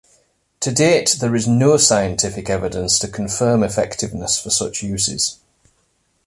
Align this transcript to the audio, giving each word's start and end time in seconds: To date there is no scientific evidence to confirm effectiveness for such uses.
To 0.61 0.71
date 0.71 1.17
there 1.21 1.35
is 1.35 1.47
no 1.47 1.77
scientific 1.77 2.49
evidence 2.49 2.97
to 2.97 3.07
confirm 3.07 3.61
effectiveness 3.61 4.35
for 4.39 4.49
such 4.49 4.81
uses. 4.81 5.37